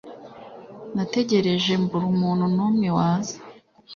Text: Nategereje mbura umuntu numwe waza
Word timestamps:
Nategereje 0.95 1.71
mbura 1.83 2.05
umuntu 2.13 2.45
numwe 2.55 2.87
waza 2.97 3.37